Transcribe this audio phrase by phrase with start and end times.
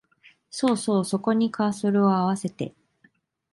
[0.49, 2.73] そうそう、そこにカーソルをあわせて